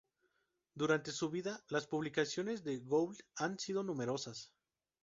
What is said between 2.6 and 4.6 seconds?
de Gould han sido numerosas.